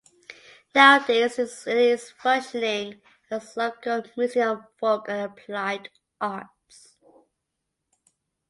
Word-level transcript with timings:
Nowadays 0.73 1.37
it 1.37 1.53
is 1.67 2.09
functioning 2.09 2.99
as 3.29 3.55
local 3.55 4.01
Museum 4.17 4.57
of 4.57 4.65
Folk 4.79 5.05
and 5.07 5.31
Applied 5.31 5.91
Arts. 6.19 6.97